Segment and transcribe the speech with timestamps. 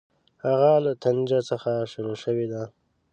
[0.45, 2.63] هغه له طنجه څخه شروع شوې ده.